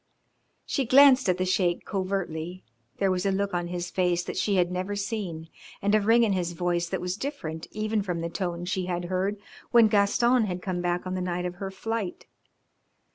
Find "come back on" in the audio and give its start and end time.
10.63-11.13